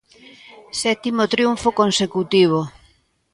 [0.81, 2.59] Sétimo triunfo consecutivo.